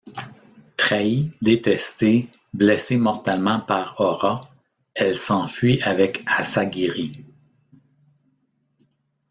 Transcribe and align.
Trahie, 0.77 1.29
détestée, 1.43 2.27
blessée 2.53 2.97
mortellement 2.97 3.59
par 3.59 3.93
Ora, 3.99 4.49
elle 4.95 5.15
s'enfuit 5.15 5.79
avec 5.83 6.23
Asagiri. 6.25 7.23